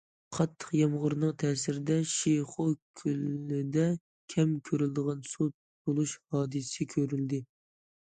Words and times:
قاتتىق 0.35 0.69
يامغۇرنىڭ 0.75 1.33
تەسىرىدە، 1.41 1.97
شىخۇ 2.11 2.65
كۆلىدە 3.01 3.85
كەم 4.35 4.55
كۆرۈلىدىغان 4.71 5.21
سۇ 5.33 5.47
تولۇش 5.51 6.15
ھادىسىسى 6.37 6.89
كۆرۈلدى. 6.95 7.43